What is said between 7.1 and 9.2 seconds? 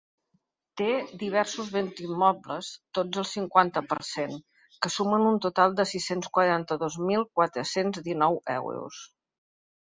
mil quatre-cents dinou euros.